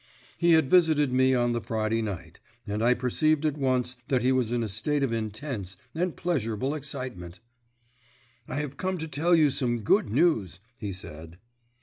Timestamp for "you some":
9.35-9.81